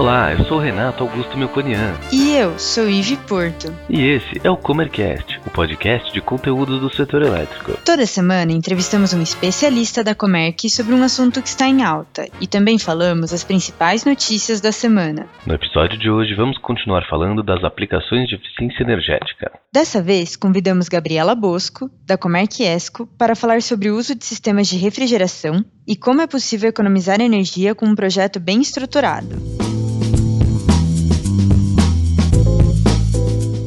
[0.00, 1.94] Olá, eu sou o Renato Augusto Melconian.
[2.10, 3.70] E eu sou Ive Porto.
[3.86, 7.76] E esse é o Comercast, o podcast de conteúdo do setor elétrico.
[7.84, 12.46] Toda semana entrevistamos um especialista da Comerc sobre um assunto que está em alta e
[12.46, 15.26] também falamos as principais notícias da semana.
[15.44, 19.52] No episódio de hoje vamos continuar falando das aplicações de eficiência energética.
[19.70, 24.66] Dessa vez convidamos Gabriela Bosco, da Comerc Esco, para falar sobre o uso de sistemas
[24.66, 29.49] de refrigeração e como é possível economizar energia com um projeto bem estruturado.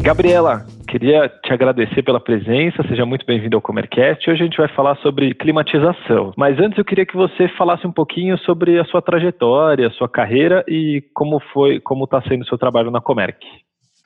[0.03, 4.29] Gabriela, queria te agradecer pela presença, seja muito bem-vindo ao Comercast.
[4.29, 6.33] Hoje a gente vai falar sobre climatização.
[6.35, 10.09] Mas antes eu queria que você falasse um pouquinho sobre a sua trajetória, a sua
[10.09, 13.37] carreira e como foi, como está sendo o seu trabalho na Comerc.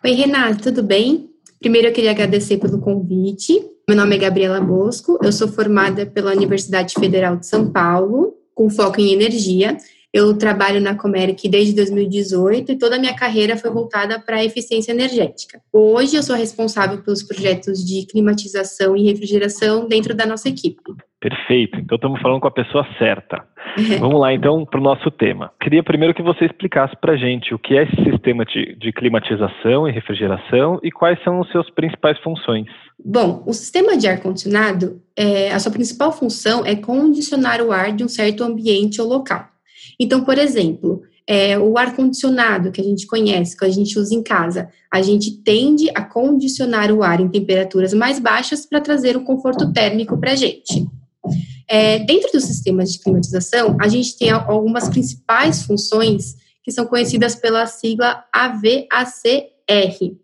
[0.06, 1.32] Oi, Renato, tudo bem?
[1.60, 3.60] Primeiro eu queria agradecer pelo convite.
[3.90, 8.70] Meu nome é Gabriela Bosco, eu sou formada pela Universidade Federal de São Paulo, com
[8.70, 9.76] foco em energia.
[10.14, 14.44] Eu trabalho na Comerc desde 2018 e toda a minha carreira foi voltada para a
[14.44, 15.60] eficiência energética.
[15.72, 20.82] Hoje eu sou responsável pelos projetos de climatização e refrigeração dentro da nossa equipe.
[21.20, 23.44] Perfeito, então estamos falando com a pessoa certa.
[24.00, 25.52] Vamos lá então para o nosso tema.
[25.62, 28.92] Queria primeiro que você explicasse para a gente o que é esse sistema de, de
[28.94, 32.68] climatização e refrigeração e quais são as suas principais funções.
[33.04, 38.04] Bom, o sistema de ar-condicionado, é, a sua principal função é condicionar o ar de
[38.04, 39.48] um certo ambiente ou local.
[40.00, 44.24] Então, por exemplo, é, o ar-condicionado que a gente conhece, que a gente usa em
[44.24, 49.26] casa, a gente tende a condicionar o ar em temperaturas mais baixas para trazer um
[49.26, 50.88] conforto térmico para a gente.
[51.68, 57.36] É, dentro dos sistemas de climatização, a gente tem algumas principais funções que são conhecidas
[57.36, 60.16] pela sigla AVACR.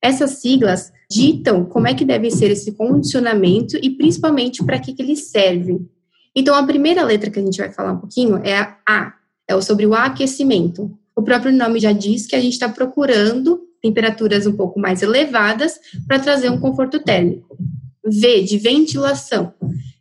[0.00, 5.02] Essas siglas ditam como é que deve ser esse condicionamento e principalmente para que, que
[5.02, 5.88] eles servem.
[6.34, 9.14] Então, a primeira letra que a gente vai falar um pouquinho é a A,
[9.48, 10.90] é sobre o aquecimento.
[11.14, 15.78] O próprio nome já diz que a gente está procurando temperaturas um pouco mais elevadas
[16.06, 17.58] para trazer um conforto térmico.
[18.04, 19.52] V, de ventilação.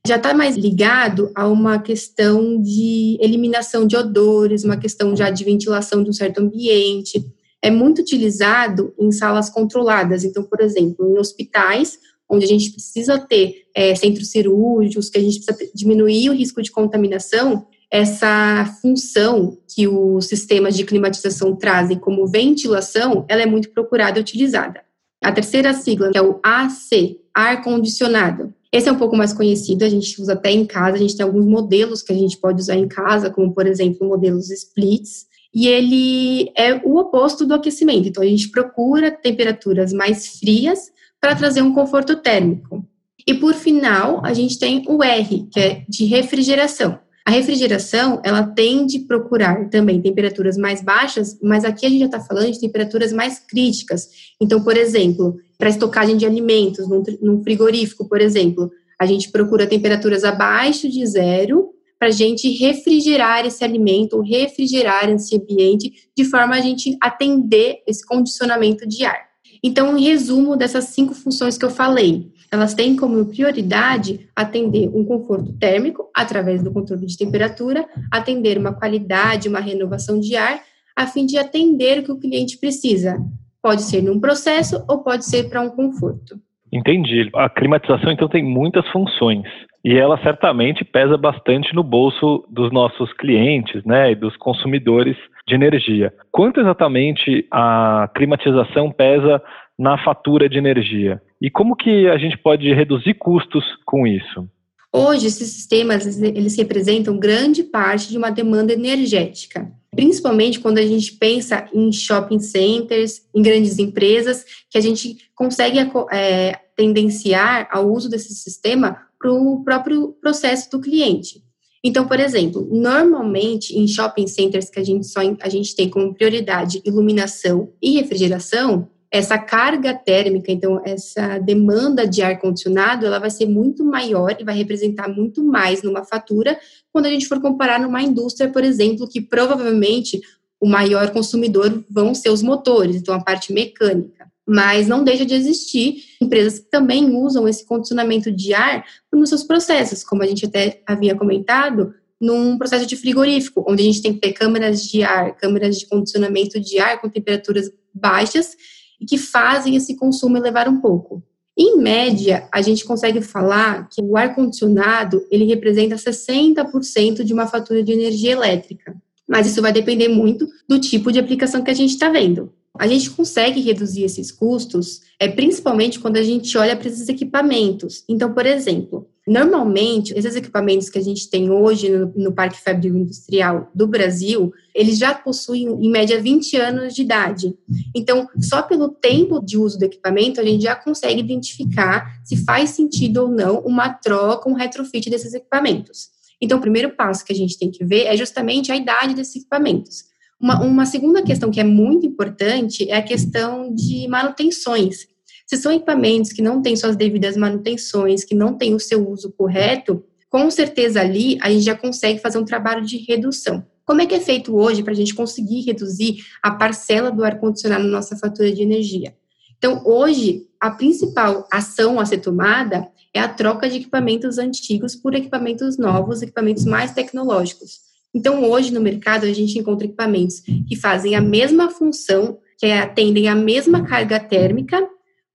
[0.07, 5.43] Já está mais ligado a uma questão de eliminação de odores, uma questão já de
[5.43, 7.23] ventilação de um certo ambiente.
[7.61, 10.23] É muito utilizado em salas controladas.
[10.23, 11.99] Então, por exemplo, em hospitais,
[12.31, 16.61] onde a gente precisa ter é, centros cirúrgicos, que a gente precisa diminuir o risco
[16.61, 23.69] de contaminação, essa função que os sistemas de climatização trazem como ventilação, ela é muito
[23.71, 24.81] procurada e utilizada.
[25.21, 28.53] A terceira sigla, que é o AC, ar condicionado.
[28.71, 31.25] Esse é um pouco mais conhecido, a gente usa até em casa, a gente tem
[31.25, 35.67] alguns modelos que a gente pode usar em casa, como por exemplo, modelos splits, e
[35.67, 38.07] ele é o oposto do aquecimento.
[38.07, 40.89] Então a gente procura temperaturas mais frias
[41.21, 42.83] para trazer um conforto térmico.
[43.27, 46.99] E por final, a gente tem o R, que é de refrigeração.
[47.23, 52.05] A refrigeração, ela tende a procurar também temperaturas mais baixas, mas aqui a gente já
[52.07, 54.09] está falando de temperaturas mais críticas.
[54.41, 60.23] Então, por exemplo, para estocagem de alimentos, num, frigorífico, por exemplo, a gente procura temperaturas
[60.23, 66.59] abaixo de zero para a gente refrigerar esse alimento refrigerar esse ambiente de forma a
[66.59, 69.30] gente atender esse condicionamento de ar.
[69.63, 75.05] Então, em resumo dessas cinco funções que eu falei, elas têm como prioridade atender um
[75.05, 80.61] conforto térmico através do controle de temperatura, atender uma qualidade, uma renovação de ar,
[80.95, 83.17] a fim de atender o que o cliente precisa.
[83.61, 86.39] Pode ser num processo ou pode ser para um conforto.
[86.71, 87.29] Entendi.
[87.35, 89.45] A climatização, então, tem muitas funções.
[89.83, 95.17] E ela certamente pesa bastante no bolso dos nossos clientes, né, e dos consumidores
[95.47, 96.13] de energia.
[96.31, 99.41] Quanto exatamente a climatização pesa
[99.77, 101.19] na fatura de energia?
[101.41, 104.47] E como que a gente pode reduzir custos com isso?
[104.93, 111.13] Hoje, esses sistemas eles representam grande parte de uma demanda energética, principalmente quando a gente
[111.13, 115.77] pensa em shopping centers, em grandes empresas, que a gente consegue
[116.11, 121.41] é, tendenciar ao uso desse sistema para o próprio processo do cliente.
[121.83, 126.13] Então, por exemplo, normalmente em shopping centers que a gente só a gente tem como
[126.13, 133.29] prioridade iluminação e refrigeração, essa carga térmica, então essa demanda de ar condicionado, ela vai
[133.29, 136.57] ser muito maior e vai representar muito mais numa fatura
[136.93, 140.21] quando a gente for comparar numa indústria, por exemplo, que provavelmente
[140.61, 144.31] o maior consumidor vão ser os motores, então a parte mecânica.
[144.47, 149.43] Mas não deixa de existir empresas que também usam esse condicionamento de ar nos seus
[149.43, 154.13] processos, como a gente até havia comentado, num processo de frigorífico, onde a gente tem
[154.13, 158.55] que ter câmeras de ar, câmeras de condicionamento de ar com temperaturas baixas
[159.01, 161.23] e que fazem esse consumo elevar um pouco.
[161.57, 167.83] Em média, a gente consegue falar que o ar-condicionado ele representa 60% de uma fatura
[167.83, 168.95] de energia elétrica.
[169.27, 172.53] Mas isso vai depender muito do tipo de aplicação que a gente está vendo.
[172.77, 178.03] A gente consegue reduzir esses custos, é principalmente quando a gente olha para esses equipamentos.
[178.07, 182.95] Então, por exemplo, normalmente esses equipamentos que a gente tem hoje no, no Parque Fabril
[182.97, 187.55] Industrial do Brasil, eles já possuem em média 20 anos de idade.
[187.95, 192.71] Então, só pelo tempo de uso do equipamento, a gente já consegue identificar se faz
[192.71, 196.09] sentido ou não uma troca, um retrofit desses equipamentos.
[196.41, 199.35] Então, o primeiro passo que a gente tem que ver é justamente a idade desses
[199.35, 200.05] equipamentos.
[200.39, 205.10] Uma, uma segunda questão que é muito importante é a questão de manutenções.
[205.51, 209.33] Se são equipamentos que não têm suas devidas manutenções, que não têm o seu uso
[209.33, 213.61] correto, com certeza ali a gente já consegue fazer um trabalho de redução.
[213.83, 217.83] Como é que é feito hoje para a gente conseguir reduzir a parcela do ar-condicionado
[217.83, 219.13] na nossa fatura de energia?
[219.57, 225.13] Então, hoje, a principal ação a ser tomada é a troca de equipamentos antigos por
[225.15, 227.81] equipamentos novos, equipamentos mais tecnológicos.
[228.15, 233.27] Então, hoje no mercado, a gente encontra equipamentos que fazem a mesma função, que atendem
[233.27, 234.87] a mesma carga térmica,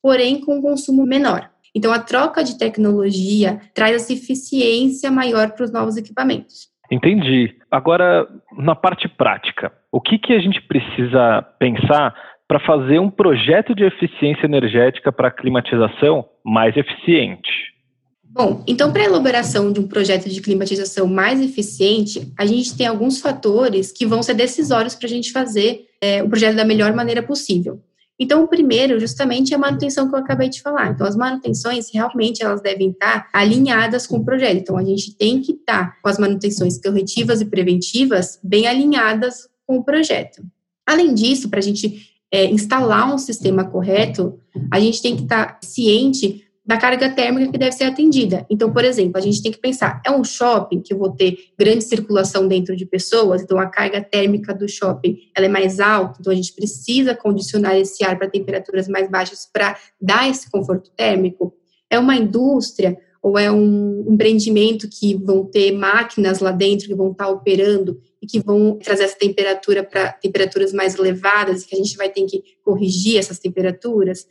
[0.06, 1.50] porém com um consumo menor.
[1.75, 6.69] Então, a troca de tecnologia traz essa eficiência maior para os novos equipamentos.
[6.88, 7.56] Entendi.
[7.69, 8.25] Agora,
[8.56, 12.14] na parte prática, o que, que a gente precisa pensar
[12.47, 17.50] para fazer um projeto de eficiência energética para climatização mais eficiente?
[18.23, 22.87] Bom, então, para a elaboração de um projeto de climatização mais eficiente, a gente tem
[22.87, 26.94] alguns fatores que vão ser decisórios para a gente fazer é, o projeto da melhor
[26.94, 27.82] maneira possível.
[28.18, 30.90] Então, o primeiro, justamente, é a manutenção que eu acabei de falar.
[30.90, 34.56] Então, as manutenções, realmente, elas devem estar alinhadas com o projeto.
[34.56, 39.78] Então, a gente tem que estar com as manutenções corretivas e preventivas bem alinhadas com
[39.78, 40.42] o projeto.
[40.86, 44.38] Além disso, para a gente é, instalar um sistema correto,
[44.70, 48.44] a gente tem que estar ciente da carga térmica que deve ser atendida.
[48.50, 51.38] Então, por exemplo, a gente tem que pensar, é um shopping que eu vou ter
[51.56, 56.18] grande circulação dentro de pessoas, então a carga térmica do shopping ela é mais alta,
[56.20, 60.90] então a gente precisa condicionar esse ar para temperaturas mais baixas para dar esse conforto
[60.96, 61.54] térmico.
[61.88, 67.10] É uma indústria ou é um empreendimento que vão ter máquinas lá dentro que vão
[67.10, 71.78] estar operando e que vão trazer essa temperatura para temperaturas mais elevadas e que a
[71.78, 74.26] gente vai ter que corrigir essas temperaturas.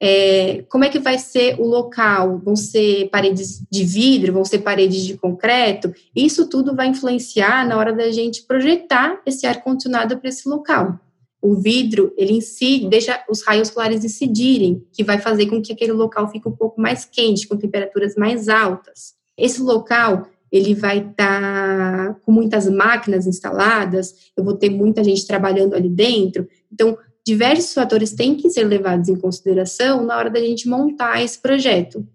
[0.00, 2.38] É, como é que vai ser o local?
[2.38, 4.32] Vão ser paredes de vidro?
[4.32, 5.92] Vão ser paredes de concreto?
[6.14, 11.00] Isso tudo vai influenciar na hora da gente projetar esse ar-condicionado para esse local.
[11.40, 15.72] O vidro, ele em si, deixa os raios solares incidirem, que vai fazer com que
[15.72, 19.14] aquele local fique um pouco mais quente, com temperaturas mais altas.
[19.38, 25.26] Esse local, ele vai estar tá com muitas máquinas instaladas, eu vou ter muita gente
[25.26, 26.96] trabalhando ali dentro, então
[27.26, 32.06] diversos fatores têm que ser levados em consideração na hora da gente montar esse projeto.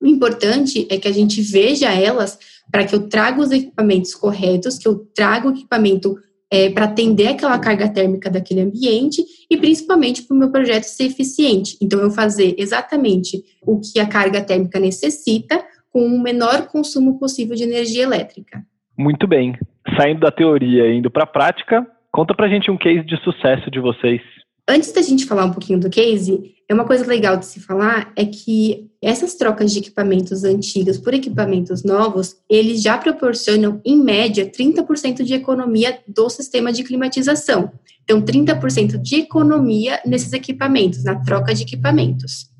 [0.00, 2.38] O importante é que a gente veja elas
[2.70, 6.16] para que eu traga os equipamentos corretos, que eu traga o equipamento
[6.50, 11.04] é, para atender aquela carga térmica daquele ambiente e principalmente para o meu projeto ser
[11.04, 11.76] eficiente.
[11.80, 17.56] Então, eu fazer exatamente o que a carga térmica necessita com o menor consumo possível
[17.56, 18.62] de energia elétrica.
[18.96, 19.56] Muito bem.
[19.96, 23.70] Saindo da teoria e indo para a prática, conta para gente um case de sucesso
[23.70, 24.20] de vocês.
[24.70, 28.12] Antes da gente falar um pouquinho do case, é uma coisa legal de se falar
[28.14, 34.44] é que essas trocas de equipamentos antigos por equipamentos novos, eles já proporcionam, em média,
[34.44, 37.72] 30% de economia do sistema de climatização.
[38.04, 42.50] Então, 30% de economia nesses equipamentos, na troca de equipamentos.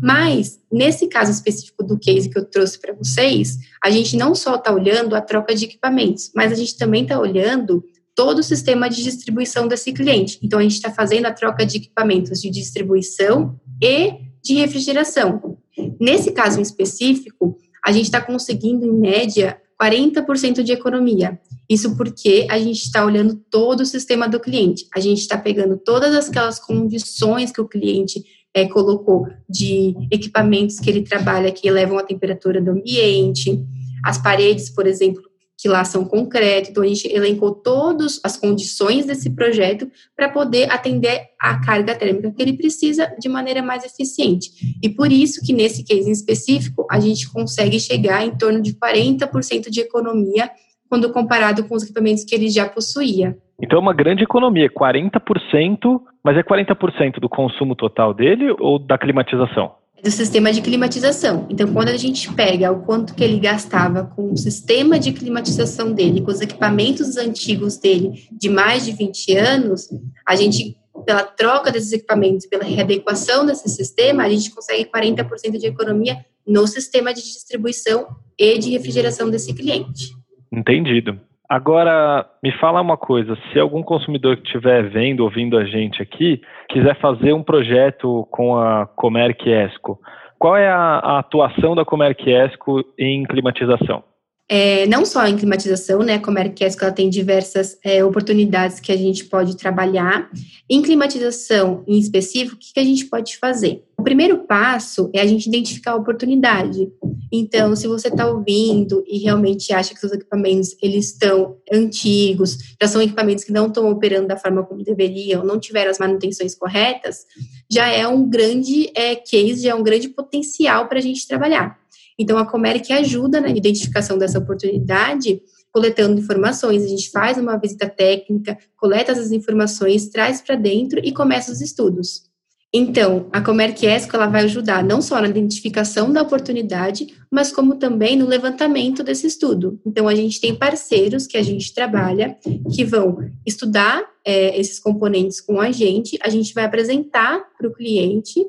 [0.00, 4.54] Mas, nesse caso específico do case que eu trouxe para vocês, a gente não só
[4.54, 7.82] está olhando a troca de equipamentos, mas a gente também está olhando
[8.14, 10.38] todo o sistema de distribuição desse cliente.
[10.42, 15.58] Então, a gente está fazendo a troca de equipamentos de distribuição e de refrigeração.
[16.00, 21.38] Nesse caso específico, a gente está conseguindo, em média, 40% de economia.
[21.68, 24.86] Isso porque a gente está olhando todo o sistema do cliente.
[24.94, 28.22] A gente está pegando todas aquelas condições que o cliente
[28.54, 33.60] é, colocou de equipamentos que ele trabalha que elevam a temperatura do ambiente,
[34.04, 35.22] as paredes, por exemplo,
[35.56, 36.70] que lá são concreto.
[36.70, 42.30] Então, a gente elencou todas as condições desse projeto para poder atender a carga térmica
[42.30, 44.50] que ele precisa de maneira mais eficiente.
[44.82, 48.74] E por isso que nesse case em específico, a gente consegue chegar em torno de
[48.74, 50.50] 40% de economia
[50.88, 53.36] quando comparado com os equipamentos que ele já possuía.
[53.60, 58.98] Então é uma grande economia, 40%, mas é 40% do consumo total dele ou da
[58.98, 59.72] climatização?
[60.04, 61.46] Do sistema de climatização.
[61.48, 65.94] Então, quando a gente pega o quanto que ele gastava com o sistema de climatização
[65.94, 69.88] dele, com os equipamentos antigos dele de mais de 20 anos,
[70.26, 75.68] a gente, pela troca desses equipamentos, pela readequação desse sistema, a gente consegue 40% de
[75.68, 78.06] economia no sistema de distribuição
[78.38, 80.10] e de refrigeração desse cliente.
[80.52, 81.18] Entendido.
[81.54, 86.40] Agora, me fala uma coisa: se algum consumidor que estiver vendo, ouvindo a gente aqui,
[86.68, 90.00] quiser fazer um projeto com a Comerc Esco,
[90.36, 94.02] qual é a, a atuação da Comerc Esco em climatização?
[94.46, 96.14] É, não só em climatização, né?
[96.14, 100.30] A Comerc-Esco tem diversas é, oportunidades que a gente pode trabalhar.
[100.68, 103.82] Em climatização, em específico, o que, que a gente pode fazer?
[103.98, 106.90] O primeiro passo é a gente identificar a oportunidade.
[107.32, 112.86] Então, se você está ouvindo e realmente acha que seus equipamentos eles estão antigos, já
[112.86, 117.24] são equipamentos que não estão operando da forma como deveriam, não tiveram as manutenções corretas,
[117.70, 121.78] já é um grande é, case, já é um grande potencial para a gente trabalhar.
[122.18, 125.40] Então, a Comerc ajuda na identificação dessa oportunidade,
[125.72, 126.84] coletando informações.
[126.84, 131.60] A gente faz uma visita técnica, coleta essas informações, traz para dentro e começa os
[131.60, 132.32] estudos.
[132.76, 137.76] Então, a Comerc ESCO ela vai ajudar não só na identificação da oportunidade, mas como
[137.76, 139.80] também no levantamento desse estudo.
[139.86, 142.36] Então, a gente tem parceiros que a gente trabalha
[142.74, 147.72] que vão estudar é, esses componentes com a gente, a gente vai apresentar para o
[147.72, 148.44] cliente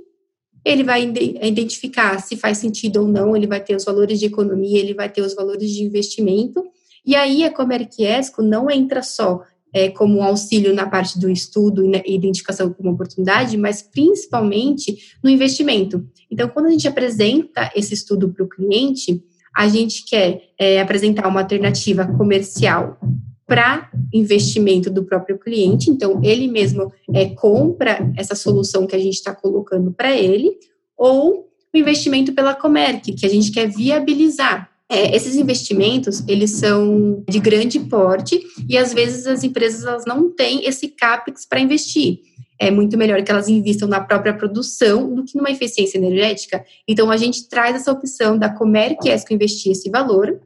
[0.65, 4.79] ele vai identificar se faz sentido ou não, ele vai ter os valores de economia,
[4.79, 6.65] ele vai ter os valores de investimento,
[7.05, 12.15] e aí a Comerc-Esco não entra só é, como auxílio na parte do estudo e
[12.15, 16.07] identificação como oportunidade, mas principalmente no investimento.
[16.31, 19.21] Então, quando a gente apresenta esse estudo para o cliente,
[19.55, 22.97] a gente quer é, apresentar uma alternativa comercial
[23.47, 25.89] para investimento do próprio cliente.
[25.89, 30.57] Então, ele mesmo é, compra essa solução que a gente está colocando para ele,
[30.97, 34.69] ou o investimento pela Comerc, que a gente quer viabilizar.
[34.87, 40.29] É, esses investimentos, eles são de grande porte e às vezes as empresas elas não
[40.29, 42.19] têm esse CAPEX para investir.
[42.59, 46.63] É muito melhor que elas investam na própria produção do que numa eficiência energética.
[46.87, 50.39] Então, a gente traz essa opção da Comerc ESCO investir esse valor,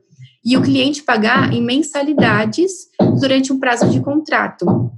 [0.44, 2.88] e o cliente pagar em mensalidades
[3.20, 4.92] durante um prazo de contrato.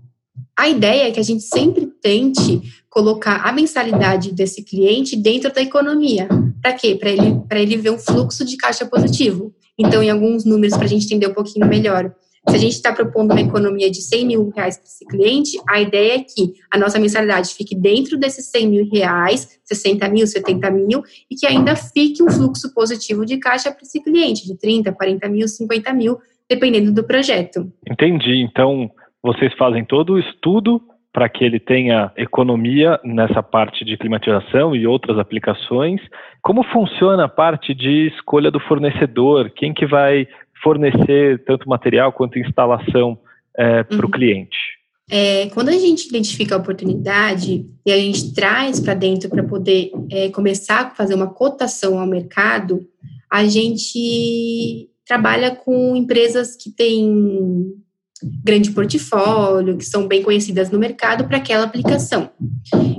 [0.57, 5.61] A ideia é que a gente sempre tente colocar a mensalidade desse cliente dentro da
[5.61, 6.27] economia.
[6.61, 6.95] Para quê?
[6.95, 9.53] Para ele, ele ver um fluxo de caixa positivo.
[9.77, 12.13] Então, em alguns números, para a gente entender um pouquinho melhor.
[12.49, 15.79] Se a gente está propondo uma economia de 100 mil reais para esse cliente, a
[15.79, 20.71] ideia é que a nossa mensalidade fique dentro desses 100 mil reais, 60 mil, 70
[20.71, 24.91] mil, e que ainda fique um fluxo positivo de caixa para esse cliente, de 30,
[24.91, 26.17] 40 mil, 50 mil,
[26.49, 27.71] dependendo do projeto.
[27.87, 28.41] Entendi.
[28.41, 28.89] Então,
[29.21, 30.81] vocês fazem todo o estudo
[31.13, 36.01] para que ele tenha economia nessa parte de climatização e outras aplicações.
[36.41, 39.51] Como funciona a parte de escolha do fornecedor?
[39.51, 40.27] Quem que vai
[40.63, 43.17] fornecer tanto material quanto instalação
[43.57, 44.11] é, para o uhum.
[44.11, 44.57] cliente?
[45.09, 49.91] É, quando a gente identifica a oportunidade e a gente traz para dentro para poder
[50.09, 52.87] é, começar a fazer uma cotação ao mercado,
[53.29, 57.73] a gente trabalha com empresas que têm
[58.43, 62.29] grande portfólio, que são bem conhecidas no mercado para aquela aplicação.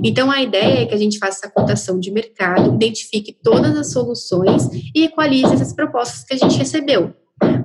[0.03, 3.91] Então, a ideia é que a gente faça essa cotação de mercado, identifique todas as
[3.91, 7.13] soluções e equalize essas propostas que a gente recebeu.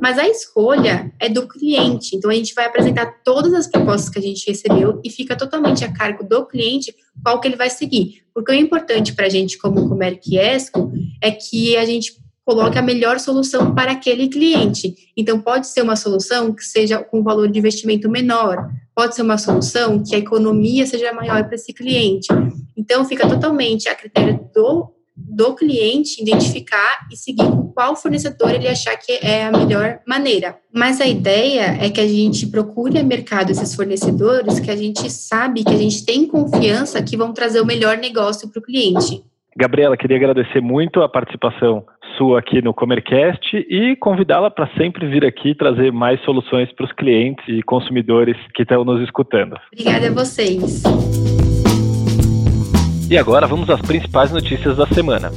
[0.00, 2.16] Mas a escolha é do cliente.
[2.16, 5.84] Então, a gente vai apresentar todas as propostas que a gente recebeu e fica totalmente
[5.84, 8.22] a cargo do cliente qual que ele vai seguir.
[8.34, 12.82] Porque o importante para a gente, como Comerc Esco, é que a gente coloque a
[12.82, 14.94] melhor solução para aquele cliente.
[15.14, 19.36] Então, pode ser uma solução que seja com valor de investimento menor, pode ser uma
[19.36, 22.28] solução que a economia seja maior para esse cliente.
[22.74, 28.96] Então, fica totalmente a critério do do cliente identificar e seguir qual fornecedor ele achar
[28.96, 30.56] que é a melhor maneira.
[30.72, 35.10] Mas a ideia é que a gente procure a mercado esses fornecedores que a gente
[35.10, 39.22] sabe, que a gente tem confiança que vão trazer o melhor negócio para o cliente.
[39.56, 41.84] Gabriela, queria agradecer muito a participação
[42.16, 46.92] sua aqui no Comercast e convidá-la para sempre vir aqui trazer mais soluções para os
[46.92, 49.56] clientes e consumidores que estão nos escutando.
[49.72, 50.82] Obrigada a vocês.
[53.10, 55.32] E agora vamos às principais notícias da semana.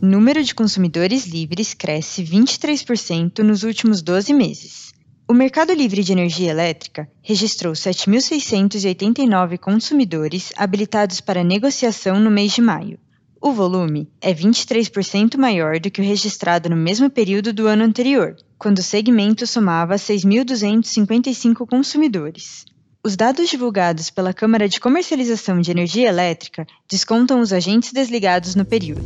[0.00, 4.94] Número de consumidores livres cresce 23% nos últimos 12 meses.
[5.28, 12.62] O mercado livre de energia elétrica registrou 7.689 consumidores habilitados para negociação no mês de
[12.62, 12.96] maio.
[13.42, 18.36] O volume é 23% maior do que o registrado no mesmo período do ano anterior,
[18.56, 22.64] quando o segmento somava 6.255 consumidores.
[23.06, 28.64] Os dados divulgados pela Câmara de Comercialização de Energia Elétrica descontam os agentes desligados no
[28.64, 29.02] período.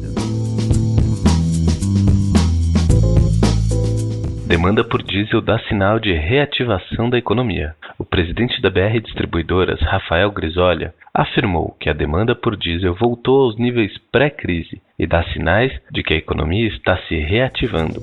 [4.47, 7.75] Demanda por diesel dá sinal de reativação da economia.
[7.99, 13.59] O presidente da BR Distribuidoras, Rafael Grisolha, afirmou que a demanda por diesel voltou aos
[13.59, 18.01] níveis pré-crise e dá sinais de que a economia está se reativando.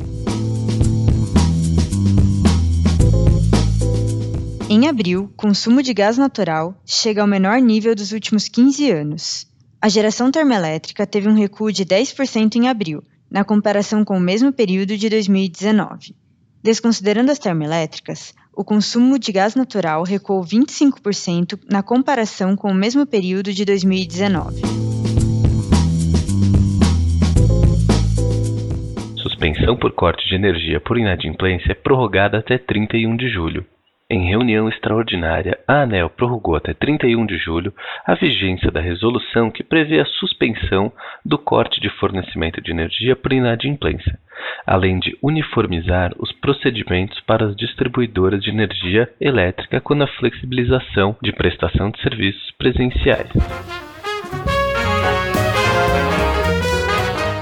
[4.95, 9.45] Abril, consumo de gás natural chega ao menor nível dos últimos 15 anos.
[9.81, 14.53] A geração termoelétrica teve um recuo de 10% em abril, na comparação com o mesmo
[14.53, 16.15] período de 2019.
[16.63, 23.05] Desconsiderando as termoelétricas, o consumo de gás natural recuou 25% na comparação com o mesmo
[23.05, 24.61] período de 2019.
[29.17, 33.65] Suspensão por corte de energia por inadimplência é prorrogada até 31 de julho.
[34.07, 37.73] Em reunião extraordinária, a ANEL prorrogou até 31 de julho
[38.05, 40.93] a vigência da resolução que prevê a suspensão
[41.25, 44.19] do corte de fornecimento de energia por inadimplência,
[44.63, 51.31] além de uniformizar os procedimentos para as distribuidoras de energia elétrica com a flexibilização de
[51.31, 53.84] prestação de serviços presenciais.